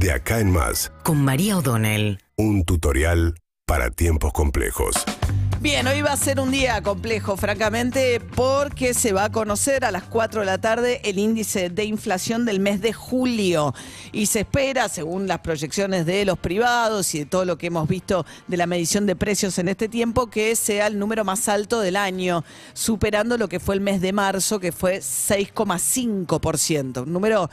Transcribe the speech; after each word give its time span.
De 0.00 0.12
acá 0.12 0.40
en 0.40 0.50
más, 0.50 0.90
con 1.02 1.22
María 1.22 1.58
O'Donnell. 1.58 2.18
un 2.38 2.64
tutorial 2.64 3.34
para 3.66 3.90
tiempos 3.90 4.32
complejos. 4.32 4.94
Bien, 5.60 5.86
hoy 5.86 6.00
va 6.00 6.12
a 6.12 6.16
ser 6.16 6.40
un 6.40 6.50
día 6.50 6.82
complejo, 6.82 7.36
francamente, 7.36 8.18
porque 8.34 8.94
se 8.94 9.12
va 9.12 9.24
a 9.24 9.30
conocer 9.30 9.84
a 9.84 9.90
las 9.90 10.04
4 10.04 10.40
de 10.40 10.46
la 10.46 10.56
tarde 10.56 11.02
el 11.04 11.18
índice 11.18 11.68
de 11.68 11.84
inflación 11.84 12.46
del 12.46 12.60
mes 12.60 12.80
de 12.80 12.94
julio. 12.94 13.74
Y 14.10 14.24
se 14.24 14.40
espera, 14.40 14.88
según 14.88 15.28
las 15.28 15.40
proyecciones 15.40 16.06
de 16.06 16.24
los 16.24 16.38
privados 16.38 17.14
y 17.14 17.18
de 17.18 17.26
todo 17.26 17.44
lo 17.44 17.58
que 17.58 17.66
hemos 17.66 17.86
visto 17.86 18.24
de 18.46 18.56
la 18.56 18.66
medición 18.66 19.04
de 19.04 19.16
precios 19.16 19.58
en 19.58 19.68
este 19.68 19.90
tiempo, 19.90 20.28
que 20.28 20.56
sea 20.56 20.86
el 20.86 20.98
número 20.98 21.26
más 21.26 21.46
alto 21.46 21.80
del 21.80 21.96
año, 21.96 22.42
superando 22.72 23.36
lo 23.36 23.50
que 23.50 23.60
fue 23.60 23.74
el 23.74 23.82
mes 23.82 24.00
de 24.00 24.14
marzo, 24.14 24.60
que 24.60 24.72
fue 24.72 25.00
6,5%. 25.00 27.02
Un 27.02 27.12
número 27.12 27.50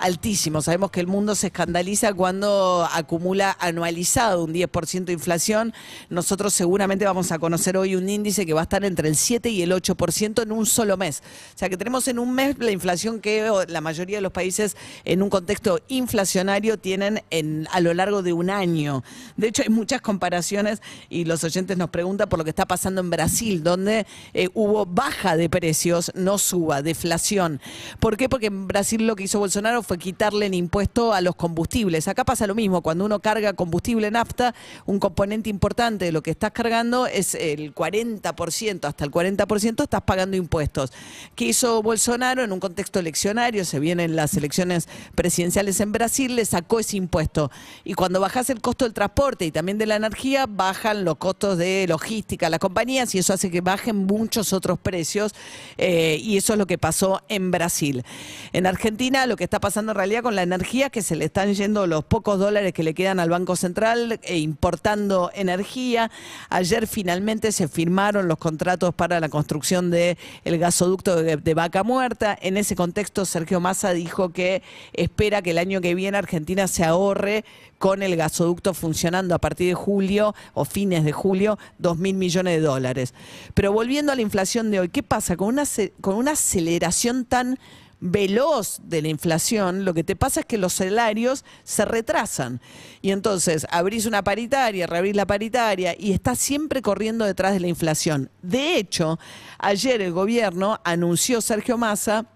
altísimo. 0.00 0.62
Sabemos 0.62 0.90
que 0.90 1.00
el 1.00 1.06
mundo 1.06 1.34
se 1.34 1.48
escandaliza 1.48 2.12
cuando 2.14 2.88
acumula 2.92 3.56
anualizado 3.60 4.44
un 4.44 4.52
10% 4.52 5.04
de 5.04 5.12
inflación. 5.12 5.72
Nosotros 6.08 6.54
seguramente 6.54 7.04
vamos 7.04 7.30
a 7.32 7.38
conocer 7.38 7.76
hoy 7.76 7.94
un 7.94 8.08
índice 8.08 8.46
que 8.46 8.54
va 8.54 8.60
a 8.60 8.62
estar 8.64 8.84
entre 8.84 9.08
el 9.08 9.16
7 9.16 9.50
y 9.50 9.62
el 9.62 9.72
8% 9.72 10.42
en 10.42 10.52
un 10.52 10.66
solo 10.66 10.96
mes. 10.96 11.22
O 11.54 11.58
sea 11.58 11.68
que 11.68 11.76
tenemos 11.76 12.08
en 12.08 12.18
un 12.18 12.34
mes 12.34 12.58
la 12.58 12.70
inflación 12.70 13.20
que 13.20 13.50
la 13.68 13.80
mayoría 13.80 14.18
de 14.18 14.22
los 14.22 14.32
países 14.32 14.76
en 15.04 15.22
un 15.22 15.30
contexto 15.30 15.80
inflacionario 15.88 16.78
tienen 16.78 17.22
en, 17.30 17.68
a 17.70 17.80
lo 17.80 17.92
largo 17.92 18.22
de 18.22 18.32
un 18.32 18.50
año. 18.50 19.04
De 19.36 19.48
hecho, 19.48 19.62
hay 19.62 19.68
muchas 19.68 20.00
comparaciones 20.00 20.80
y 21.08 21.24
los 21.24 21.44
oyentes 21.44 21.76
nos 21.76 21.90
preguntan 21.90 22.28
por 22.28 22.38
lo 22.38 22.44
que 22.44 22.50
está 22.50 22.66
pasando 22.66 23.00
en 23.00 23.10
Brasil, 23.10 23.62
donde 23.62 24.06
eh, 24.32 24.48
hubo 24.54 24.86
baja 24.86 25.36
de 25.36 25.50
precios, 25.50 26.10
no 26.14 26.38
suba, 26.38 26.82
deflación. 26.82 27.60
¿Por 27.98 28.16
qué? 28.16 28.28
Porque 28.28 28.46
en 28.46 28.66
Brasil 28.66 29.06
lo 29.06 29.16
que 29.16 29.24
hizo 29.24 29.38
Bolsonaro 29.38 29.82
fue 29.82 29.89
quitarle 29.98 30.46
el 30.46 30.54
impuesto 30.54 31.12
a 31.12 31.20
los 31.20 31.34
combustibles. 31.34 32.08
Acá 32.08 32.24
pasa 32.24 32.46
lo 32.46 32.54
mismo, 32.54 32.82
cuando 32.82 33.04
uno 33.04 33.20
carga 33.20 33.52
combustible 33.52 34.10
nafta, 34.10 34.54
un 34.86 34.98
componente 34.98 35.50
importante 35.50 36.04
de 36.04 36.12
lo 36.12 36.22
que 36.22 36.30
estás 36.30 36.52
cargando 36.52 37.06
es 37.06 37.34
el 37.34 37.74
40%, 37.74 38.84
hasta 38.84 39.04
el 39.04 39.10
40% 39.10 39.82
estás 39.82 40.02
pagando 40.02 40.36
impuestos. 40.36 40.92
¿Qué 41.34 41.46
hizo 41.46 41.82
Bolsonaro 41.82 42.44
en 42.44 42.52
un 42.52 42.60
contexto 42.60 42.98
eleccionario? 42.98 43.64
Se 43.64 43.78
vienen 43.80 44.16
las 44.16 44.34
elecciones 44.34 44.88
presidenciales 45.14 45.80
en 45.80 45.92
Brasil, 45.92 46.36
le 46.36 46.44
sacó 46.44 46.80
ese 46.80 46.96
impuesto. 46.96 47.50
Y 47.84 47.94
cuando 47.94 48.20
bajas 48.20 48.50
el 48.50 48.60
costo 48.60 48.84
del 48.84 48.94
transporte 48.94 49.46
y 49.46 49.50
también 49.50 49.78
de 49.78 49.86
la 49.86 49.96
energía, 49.96 50.46
bajan 50.46 51.04
los 51.04 51.16
costos 51.16 51.58
de 51.58 51.86
logística 51.88 52.50
las 52.50 52.60
compañías 52.60 53.14
y 53.14 53.18
eso 53.18 53.32
hace 53.32 53.50
que 53.50 53.60
bajen 53.60 53.96
muchos 53.96 54.52
otros 54.52 54.78
precios. 54.78 55.32
eh, 55.78 56.18
y 56.22 56.36
eso 56.36 56.52
es 56.52 56.58
lo 56.58 56.66
que 56.66 56.78
pasó 56.78 57.22
en 57.28 57.50
Brasil. 57.50 58.04
En 58.52 58.66
Argentina 58.66 59.26
lo 59.26 59.36
que 59.36 59.44
está 59.44 59.60
pasando 59.60 59.79
en 59.80 59.96
realidad 59.96 60.22
con 60.22 60.34
la 60.34 60.42
energía, 60.42 60.90
que 60.90 61.02
se 61.02 61.16
le 61.16 61.24
están 61.24 61.54
yendo 61.54 61.86
los 61.86 62.04
pocos 62.04 62.38
dólares 62.38 62.72
que 62.72 62.82
le 62.82 62.94
quedan 62.94 63.20
al 63.20 63.30
Banco 63.30 63.56
Central 63.56 64.20
e 64.22 64.38
importando 64.38 65.30
energía. 65.34 66.10
Ayer 66.48 66.86
finalmente 66.86 67.52
se 67.52 67.68
firmaron 67.68 68.28
los 68.28 68.38
contratos 68.38 68.94
para 68.94 69.20
la 69.20 69.28
construcción 69.28 69.90
del 69.90 70.16
el 70.44 70.58
gasoducto 70.58 71.16
de, 71.16 71.36
de 71.36 71.54
Vaca 71.54 71.82
Muerta. 71.82 72.36
En 72.40 72.56
ese 72.56 72.76
contexto, 72.76 73.24
Sergio 73.24 73.60
Massa 73.60 73.92
dijo 73.92 74.30
que 74.30 74.62
espera 74.92 75.42
que 75.42 75.52
el 75.52 75.58
año 75.58 75.80
que 75.80 75.94
viene 75.94 76.18
Argentina 76.18 76.68
se 76.68 76.84
ahorre 76.84 77.44
con 77.78 78.02
el 78.02 78.14
gasoducto 78.14 78.74
funcionando 78.74 79.34
a 79.34 79.38
partir 79.38 79.68
de 79.68 79.74
julio 79.74 80.34
o 80.52 80.66
fines 80.66 81.02
de 81.02 81.12
julio, 81.12 81.58
dos 81.78 81.96
mil 81.96 82.14
millones 82.14 82.56
de 82.56 82.60
dólares. 82.60 83.14
Pero 83.54 83.72
volviendo 83.72 84.12
a 84.12 84.16
la 84.16 84.20
inflación 84.20 84.70
de 84.70 84.80
hoy, 84.80 84.88
¿qué 84.90 85.02
pasa? 85.02 85.36
Con 85.36 85.48
una, 85.48 85.64
con 86.02 86.16
una 86.16 86.32
aceleración 86.32 87.24
tan 87.24 87.58
veloz 88.00 88.80
de 88.82 89.02
la 89.02 89.08
inflación, 89.08 89.84
lo 89.84 89.94
que 89.94 90.04
te 90.04 90.16
pasa 90.16 90.40
es 90.40 90.46
que 90.46 90.58
los 90.58 90.72
salarios 90.72 91.44
se 91.64 91.84
retrasan. 91.84 92.60
Y 93.02 93.10
entonces 93.10 93.66
abrís 93.70 94.06
una 94.06 94.24
paritaria, 94.24 94.86
reabrís 94.86 95.14
la 95.16 95.26
paritaria 95.26 95.94
y 95.98 96.12
estás 96.12 96.38
siempre 96.38 96.82
corriendo 96.82 97.24
detrás 97.24 97.52
de 97.52 97.60
la 97.60 97.68
inflación. 97.68 98.30
De 98.42 98.76
hecho, 98.76 99.18
ayer 99.58 100.00
el 100.00 100.12
gobierno 100.12 100.80
anunció 100.84 101.40
Sergio 101.40 101.78
Massa 101.78 102.26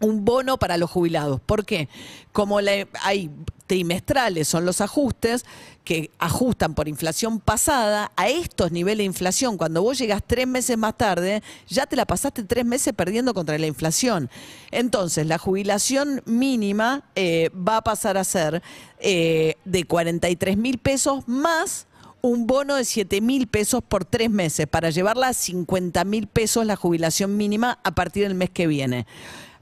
un 0.00 0.24
bono 0.24 0.58
para 0.58 0.76
los 0.76 0.90
jubilados. 0.90 1.40
¿Por 1.40 1.64
qué? 1.64 1.88
Como 2.32 2.58
hay 3.02 3.30
trimestrales, 3.66 4.46
son 4.48 4.64
los 4.64 4.80
ajustes 4.80 5.44
que 5.84 6.10
ajustan 6.18 6.74
por 6.74 6.88
inflación 6.88 7.40
pasada, 7.40 8.10
a 8.16 8.28
estos 8.28 8.72
niveles 8.72 8.98
de 8.98 9.04
inflación, 9.04 9.56
cuando 9.56 9.82
vos 9.82 9.98
llegas 9.98 10.22
tres 10.26 10.46
meses 10.46 10.78
más 10.78 10.96
tarde, 10.96 11.42
ya 11.68 11.86
te 11.86 11.96
la 11.96 12.06
pasaste 12.06 12.42
tres 12.42 12.64
meses 12.64 12.94
perdiendo 12.94 13.34
contra 13.34 13.58
la 13.58 13.66
inflación. 13.66 14.30
Entonces, 14.70 15.26
la 15.26 15.38
jubilación 15.38 16.22
mínima 16.24 17.04
eh, 17.14 17.50
va 17.50 17.78
a 17.78 17.84
pasar 17.84 18.16
a 18.16 18.24
ser 18.24 18.62
eh, 18.98 19.56
de 19.64 19.84
43 19.84 20.56
mil 20.56 20.78
pesos 20.78 21.28
más 21.28 21.86
un 22.22 22.46
bono 22.46 22.76
de 22.76 22.86
7 22.86 23.20
mil 23.20 23.46
pesos 23.48 23.82
por 23.86 24.06
tres 24.06 24.30
meses 24.30 24.66
para 24.66 24.88
llevarla 24.88 25.28
a 25.28 25.34
50 25.34 26.04
mil 26.04 26.26
pesos 26.26 26.64
la 26.64 26.74
jubilación 26.74 27.36
mínima 27.36 27.78
a 27.84 27.94
partir 27.94 28.22
del 28.22 28.34
mes 28.34 28.48
que 28.48 28.66
viene. 28.66 29.06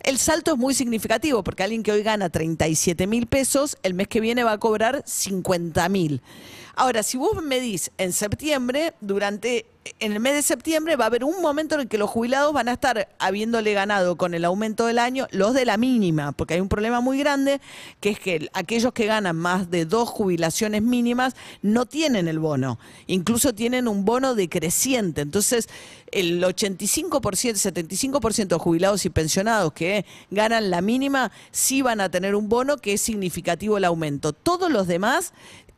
El 0.02 0.18
salto 0.18 0.52
es 0.52 0.58
muy 0.58 0.74
significativo 0.74 1.44
porque 1.44 1.62
alguien 1.62 1.84
que 1.84 1.92
hoy 1.92 2.02
gana 2.02 2.28
37 2.28 3.06
mil 3.06 3.28
pesos, 3.28 3.76
el 3.84 3.94
mes 3.94 4.08
que 4.08 4.20
viene 4.20 4.42
va 4.42 4.52
a 4.52 4.58
cobrar 4.58 5.04
50 5.06 5.88
mil. 5.90 6.22
Ahora, 6.74 7.04
si 7.04 7.18
vos 7.18 7.40
medís 7.40 7.92
en 7.98 8.12
septiembre, 8.12 8.94
durante 9.00 9.66
en 9.98 10.12
el 10.12 10.20
mes 10.20 10.34
de 10.34 10.42
septiembre 10.42 10.96
va 10.96 11.04
a 11.04 11.06
haber 11.08 11.24
un 11.24 11.40
momento 11.42 11.74
en 11.74 11.82
el 11.82 11.88
que 11.88 11.98
los 11.98 12.08
jubilados 12.08 12.52
van 12.52 12.68
a 12.68 12.72
estar 12.72 13.08
habiéndole 13.18 13.72
ganado 13.72 14.16
con 14.16 14.34
el 14.34 14.44
aumento 14.44 14.86
del 14.86 14.98
año 14.98 15.26
los 15.30 15.54
de 15.54 15.64
la 15.64 15.76
mínima, 15.76 16.32
porque 16.32 16.54
hay 16.54 16.60
un 16.60 16.68
problema 16.68 17.00
muy 17.00 17.18
grande, 17.18 17.60
que 18.00 18.10
es 18.10 18.20
que 18.20 18.48
aquellos 18.52 18.92
que 18.92 19.06
ganan 19.06 19.36
más 19.36 19.70
de 19.70 19.84
dos 19.84 20.08
jubilaciones 20.08 20.82
mínimas 20.82 21.34
no 21.62 21.86
tienen 21.86 22.28
el 22.28 22.38
bono, 22.38 22.78
incluso 23.06 23.54
tienen 23.54 23.88
un 23.88 24.04
bono 24.04 24.34
decreciente. 24.34 25.20
Entonces, 25.20 25.68
el 26.12 26.42
85%, 26.42 27.20
75% 27.20 28.46
de 28.46 28.58
jubilados 28.58 29.04
y 29.04 29.10
pensionados 29.10 29.72
que 29.72 30.04
ganan 30.30 30.70
la 30.70 30.80
mínima 30.80 31.32
sí 31.50 31.82
van 31.82 32.00
a 32.00 32.10
tener 32.10 32.34
un 32.34 32.48
bono 32.48 32.76
que 32.76 32.92
es 32.94 33.00
significativo 33.00 33.78
el 33.78 33.84
aumento. 33.84 34.32
Todos 34.32 34.70
los 34.70 34.86
demás 34.86 35.32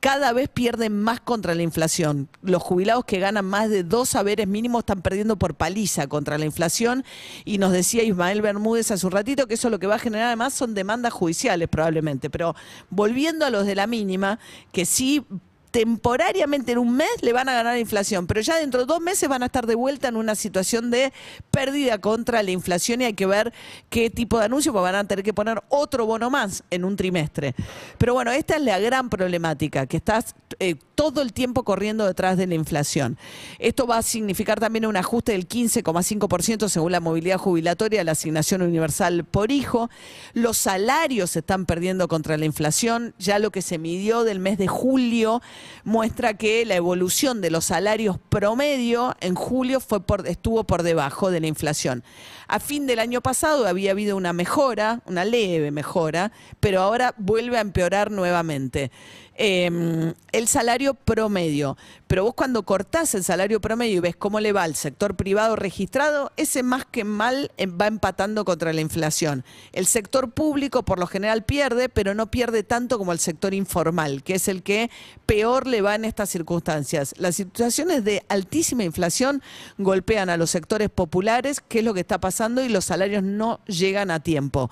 cada 0.04 0.34
vez 0.34 0.50
pierden 0.50 1.00
más 1.00 1.19
contra 1.19 1.54
la 1.54 1.62
inflación. 1.62 2.28
Los 2.42 2.62
jubilados 2.62 3.06
que 3.06 3.20
ganan 3.20 3.47
más 3.47 3.70
de 3.70 3.84
dos 3.84 4.10
saberes 4.10 4.47
mínimos 4.47 4.81
están 4.81 5.00
perdiendo 5.00 5.37
por 5.37 5.54
paliza 5.54 6.09
contra 6.09 6.37
la 6.37 6.44
inflación 6.44 7.06
y 7.47 7.56
nos 7.56 7.72
decía 7.72 8.03
Ismael 8.03 8.42
Bermúdez 8.42 8.91
hace 8.91 9.06
un 9.06 9.12
ratito 9.12 9.47
que 9.47 9.54
eso 9.54 9.70
lo 9.70 9.78
que 9.78 9.87
va 9.87 9.94
a 9.94 9.98
generar 9.98 10.26
además 10.26 10.53
son 10.53 10.75
demandas 10.75 11.15
judiciales 11.15 11.70
probablemente. 11.70 12.28
Pero 12.28 12.54
volviendo 12.91 13.47
a 13.47 13.50
los 13.50 13.65
de 13.65 13.76
la 13.76 13.87
mínima, 13.87 14.38
que 14.72 14.84
sí 14.84 15.25
temporariamente 15.74 16.70
en 16.70 16.78
un 16.78 16.94
mes 16.94 17.10
le 17.20 17.32
van 17.32 17.48
a 17.48 17.52
ganar 17.52 17.72
la 17.72 17.80
inflación, 17.80 18.28
pero 18.28 18.40
ya 18.40 18.58
dentro 18.58 18.78
de 18.78 18.86
dos 18.86 19.00
meses 19.00 19.28
van 19.28 19.42
a 19.42 19.46
estar 19.46 19.66
de 19.66 19.74
vuelta 19.74 20.06
en 20.06 20.14
una 20.14 20.36
situación 20.36 20.88
de 20.88 21.12
pérdida 21.50 22.00
contra 22.00 22.44
la 22.44 22.52
inflación 22.52 23.00
y 23.00 23.06
hay 23.06 23.14
que 23.14 23.26
ver 23.26 23.52
qué 23.90 24.08
tipo 24.08 24.38
de 24.38 24.44
anuncio, 24.44 24.72
porque 24.72 24.84
van 24.84 24.94
a 24.94 25.08
tener 25.08 25.24
que 25.24 25.34
poner 25.34 25.60
otro 25.70 26.06
bono 26.06 26.30
más 26.30 26.62
en 26.70 26.84
un 26.84 26.94
trimestre. 26.94 27.56
Pero 27.98 28.14
bueno, 28.14 28.30
esta 28.30 28.54
es 28.54 28.62
la 28.62 28.78
gran 28.78 29.10
problemática, 29.10 29.86
que 29.86 29.96
estás 29.96 30.36
eh, 30.60 30.76
todo 30.94 31.22
el 31.22 31.32
tiempo 31.32 31.64
corriendo 31.64 32.06
detrás 32.06 32.36
de 32.36 32.46
la 32.46 32.54
inflación. 32.54 33.18
Esto 33.58 33.88
va 33.88 33.98
a 33.98 34.02
significar 34.02 34.60
también 34.60 34.86
un 34.86 34.96
ajuste 34.96 35.32
del 35.32 35.48
15,5% 35.48 36.68
según 36.68 36.92
la 36.92 37.00
movilidad 37.00 37.38
jubilatoria, 37.38 38.04
la 38.04 38.12
asignación 38.12 38.62
universal 38.62 39.24
por 39.24 39.50
hijo. 39.50 39.91
Los 40.34 40.56
salarios 40.56 41.32
se 41.32 41.41
están 41.41 41.66
perdiendo 41.66 42.06
contra 42.06 42.36
la 42.36 42.44
inflación. 42.44 43.12
Ya 43.18 43.41
lo 43.41 43.50
que 43.50 43.60
se 43.60 43.78
midió 43.78 44.22
del 44.22 44.38
mes 44.38 44.56
de 44.56 44.68
julio 44.68 45.42
muestra 45.84 46.34
que 46.34 46.64
la 46.64 46.75
evolución 46.75 47.41
de 47.41 47.50
los 47.50 47.66
salarios 47.66 48.19
promedio 48.28 49.16
en 49.20 49.34
julio 49.34 49.80
fue 49.80 50.00
estuvo 50.26 50.64
por 50.64 50.82
debajo 50.82 51.30
de 51.30 51.41
la 51.41 51.47
inflación. 51.47 52.04
A 52.47 52.60
fin 52.60 52.86
del 52.86 52.98
año 52.98 53.20
pasado 53.20 53.66
había 53.66 53.92
habido 53.92 54.16
una 54.16 54.32
mejora, 54.32 55.00
una 55.06 55.24
leve 55.24 55.70
mejora, 55.70 56.32
pero 56.60 56.82
ahora 56.82 57.14
vuelve 57.16 57.56
a 57.58 57.62
empeorar 57.62 58.10
nuevamente. 58.10 58.91
Eh, 59.36 60.15
el 60.33 60.48
salario 60.48 60.95
promedio. 60.95 61.77
Pero 62.07 62.25
vos 62.25 62.34
cuando 62.34 62.65
cortás 62.65 63.15
el 63.15 63.25
salario 63.25 63.60
promedio 63.60 63.97
y 63.97 64.01
ves 64.01 64.16
cómo 64.16 64.39
le 64.39 64.53
va 64.53 64.63
al 64.63 64.77
sector 64.77 65.16
privado 65.16 65.57
registrado, 65.57 66.33
ese 66.36 66.63
más 66.63 66.84
que 66.84 67.03
mal 67.03 67.51
eh, 67.57 67.66
va 67.66 67.86
empatando 67.86 68.45
contra 68.45 68.72
la 68.72 68.81
inflación. 68.81 69.45
El 69.72 69.86
sector 69.86 70.31
público 70.31 70.84
por 70.84 70.98
lo 70.98 71.07
general 71.07 71.45
pierde, 71.45 71.89
pero 71.89 72.15
no 72.15 72.31
pierde 72.31 72.63
tanto 72.63 72.98
como 72.98 73.13
el 73.13 73.19
sector 73.19 73.54
informal, 73.54 74.22
que 74.22 74.34
es 74.34 74.48
el 74.48 74.63
que 74.63 74.91
peor 75.27 75.66
le 75.66 75.83
va 75.83 75.95
en 75.95 76.04
estas 76.04 76.30
circunstancias. 76.30 77.15
Las 77.19 77.37
situaciones 77.37 78.04
de 78.04 78.25
altísima 78.28 78.84
inflación 78.84 79.42
golpean 79.78 80.30
a 80.30 80.37
los 80.37 80.51
sectores 80.51 80.91
populares, 80.91 81.60
que 81.60 81.80
es 81.80 81.84
lo 81.84 81.95
que 81.95 82.01
está 82.01 82.21
pasando, 82.21 82.63
y 82.63 82.69
los 82.69 82.84
salarios 82.84 83.22
no 83.22 83.60
llegan 83.66 84.10
a 84.10 84.21
tiempo. 84.21 84.71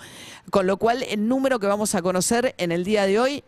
Con 0.50 0.66
lo 0.66 0.76
cual, 0.76 1.02
el 1.02 1.26
número 1.26 1.58
que 1.58 1.66
vamos 1.66 1.94
a 1.94 2.02
conocer 2.02 2.54
en 2.58 2.72
el 2.72 2.84
día 2.84 3.06
de 3.06 3.18
hoy 3.18 3.44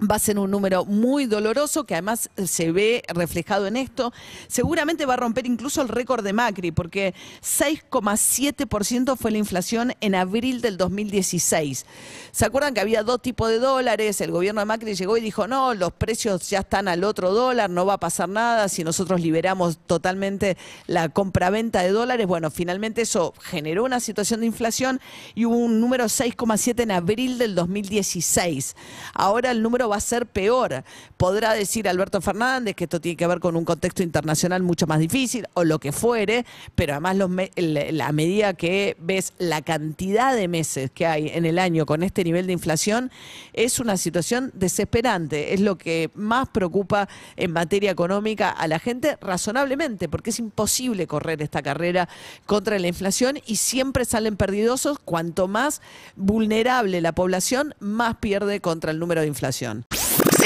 Va 0.00 0.16
a 0.16 0.18
ser 0.18 0.40
un 0.40 0.50
número 0.50 0.84
muy 0.84 1.26
doloroso 1.26 1.84
que 1.84 1.94
además 1.94 2.28
se 2.44 2.72
ve 2.72 3.02
reflejado 3.08 3.68
en 3.68 3.76
esto. 3.76 4.12
Seguramente 4.48 5.06
va 5.06 5.14
a 5.14 5.18
romper 5.18 5.46
incluso 5.46 5.82
el 5.82 5.88
récord 5.88 6.24
de 6.24 6.32
Macri, 6.32 6.72
porque 6.72 7.14
6,7% 7.42 9.16
fue 9.16 9.30
la 9.30 9.38
inflación 9.38 9.94
en 10.00 10.16
abril 10.16 10.60
del 10.60 10.76
2016. 10.78 11.86
¿Se 12.32 12.44
acuerdan 12.44 12.74
que 12.74 12.80
había 12.80 13.04
dos 13.04 13.22
tipos 13.22 13.48
de 13.48 13.60
dólares? 13.60 14.20
El 14.20 14.32
gobierno 14.32 14.60
de 14.60 14.64
Macri 14.64 14.94
llegó 14.94 15.16
y 15.16 15.20
dijo, 15.20 15.46
no, 15.46 15.74
los 15.74 15.92
precios 15.92 16.50
ya 16.50 16.60
están 16.60 16.88
al 16.88 17.04
otro 17.04 17.32
dólar, 17.32 17.70
no 17.70 17.86
va 17.86 17.94
a 17.94 18.00
pasar 18.00 18.28
nada 18.28 18.68
si 18.68 18.82
nosotros 18.82 19.20
liberamos 19.20 19.78
totalmente 19.86 20.56
la 20.88 21.08
compraventa 21.08 21.82
de 21.82 21.90
dólares. 21.90 22.26
Bueno, 22.26 22.50
finalmente 22.50 23.02
eso 23.02 23.32
generó 23.40 23.84
una 23.84 24.00
situación 24.00 24.40
de 24.40 24.46
inflación 24.46 25.00
y 25.36 25.44
hubo 25.44 25.56
un 25.56 25.80
número 25.80 26.06
6,7 26.06 26.82
en 26.82 26.90
abril 26.90 27.38
del 27.38 27.54
2016. 27.54 28.74
Ahora 29.14 29.52
el 29.52 29.62
número 29.62 29.83
va 29.88 29.96
a 29.96 30.00
ser 30.00 30.26
peor. 30.26 30.84
Podrá 31.16 31.52
decir 31.54 31.88
Alberto 31.88 32.20
Fernández 32.20 32.74
que 32.74 32.84
esto 32.84 33.00
tiene 33.00 33.16
que 33.16 33.26
ver 33.26 33.40
con 33.40 33.56
un 33.56 33.64
contexto 33.64 34.02
internacional 34.02 34.62
mucho 34.62 34.86
más 34.86 34.98
difícil 34.98 35.46
o 35.54 35.64
lo 35.64 35.78
que 35.78 35.92
fuere, 35.92 36.44
pero 36.74 36.94
además 36.94 37.16
la 37.56 38.12
medida 38.12 38.54
que 38.54 38.96
ves 39.00 39.32
la 39.38 39.62
cantidad 39.62 40.34
de 40.34 40.48
meses 40.48 40.90
que 40.90 41.06
hay 41.06 41.28
en 41.28 41.46
el 41.46 41.58
año 41.58 41.86
con 41.86 42.02
este 42.02 42.24
nivel 42.24 42.46
de 42.46 42.52
inflación, 42.52 43.10
es 43.52 43.78
una 43.78 43.96
situación 43.96 44.50
desesperante. 44.54 45.54
Es 45.54 45.60
lo 45.60 45.76
que 45.76 46.10
más 46.14 46.48
preocupa 46.48 47.08
en 47.36 47.52
materia 47.52 47.90
económica 47.90 48.50
a 48.50 48.68
la 48.68 48.78
gente 48.78 49.16
razonablemente, 49.20 50.08
porque 50.08 50.30
es 50.30 50.38
imposible 50.38 51.06
correr 51.06 51.42
esta 51.42 51.62
carrera 51.62 52.08
contra 52.46 52.78
la 52.78 52.88
inflación 52.88 53.38
y 53.46 53.56
siempre 53.56 54.04
salen 54.04 54.36
perdidosos. 54.36 54.98
Cuanto 54.98 55.48
más 55.48 55.80
vulnerable 56.16 57.00
la 57.00 57.12
población, 57.12 57.74
más 57.80 58.16
pierde 58.16 58.60
contra 58.60 58.90
el 58.90 58.98
número 58.98 59.22
de 59.22 59.26
inflación. 59.26 59.73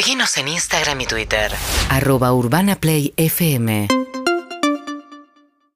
Síguenos 0.00 0.36
en 0.36 0.46
Instagram 0.46 1.00
y 1.00 1.06
Twitter. 1.06 1.50
Arroba 1.90 2.32
Urbana 2.32 2.76
Play 2.76 3.14
FM. 3.16 3.88